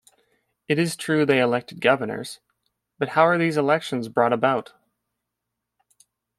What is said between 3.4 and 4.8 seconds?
elections brought about?